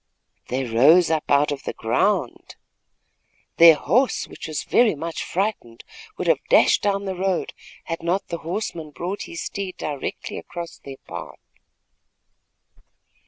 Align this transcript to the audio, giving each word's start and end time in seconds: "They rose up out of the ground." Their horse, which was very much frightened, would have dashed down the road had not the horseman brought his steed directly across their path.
"They 0.47 0.63
rose 0.63 1.11
up 1.11 1.29
out 1.29 1.51
of 1.51 1.61
the 1.61 1.73
ground." 1.73 2.55
Their 3.57 3.75
horse, 3.75 4.27
which 4.27 4.47
was 4.47 4.63
very 4.63 4.95
much 4.95 5.23
frightened, 5.23 5.83
would 6.17 6.25
have 6.25 6.43
dashed 6.49 6.81
down 6.81 7.05
the 7.05 7.13
road 7.13 7.53
had 7.83 8.01
not 8.01 8.29
the 8.29 8.39
horseman 8.39 8.89
brought 8.89 9.25
his 9.29 9.43
steed 9.43 9.77
directly 9.77 10.39
across 10.39 10.79
their 10.79 10.97
path. 11.07 11.37